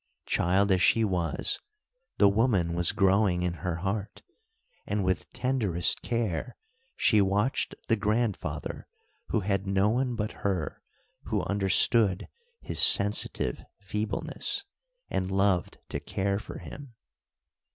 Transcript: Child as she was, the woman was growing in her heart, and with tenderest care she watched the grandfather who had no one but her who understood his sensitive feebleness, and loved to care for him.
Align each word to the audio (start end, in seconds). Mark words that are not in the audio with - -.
Child 0.25 0.71
as 0.71 0.81
she 0.81 1.05
was, 1.05 1.59
the 2.17 2.27
woman 2.27 2.73
was 2.73 2.91
growing 2.91 3.43
in 3.43 3.53
her 3.61 3.75
heart, 3.75 4.23
and 4.87 5.03
with 5.03 5.31
tenderest 5.31 6.01
care 6.01 6.57
she 6.95 7.21
watched 7.21 7.75
the 7.87 7.95
grandfather 7.95 8.87
who 9.27 9.41
had 9.41 9.67
no 9.67 9.89
one 9.89 10.15
but 10.15 10.31
her 10.41 10.81
who 11.25 11.43
understood 11.43 12.27
his 12.61 12.79
sensitive 12.79 13.63
feebleness, 13.77 14.65
and 15.11 15.29
loved 15.29 15.77
to 15.89 15.99
care 15.99 16.39
for 16.39 16.57
him. 16.57 16.95